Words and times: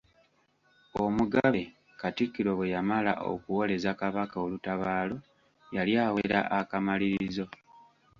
Omugabe 1.05 1.63
Katikkiro 1.99 2.51
bwe 2.57 2.71
yamala 2.73 3.13
okuwoleza 3.31 3.91
Kabaka 3.99 4.35
olutabaalo, 4.45 5.15
yali 5.75 5.93
awera 6.05 6.39
akamalirizo. 6.59 7.45